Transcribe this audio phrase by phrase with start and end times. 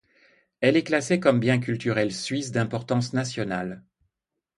[0.61, 3.83] Elle est classée comme bien culturel suisse d'importance nationale.